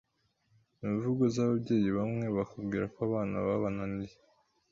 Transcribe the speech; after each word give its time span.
imvugo 0.85 1.23
z’ababyeyi 1.33 1.89
bamwe 1.97 2.25
bakubwira 2.37 2.85
ko 2.93 2.99
abana 3.07 3.35
babananiye, 3.47 4.15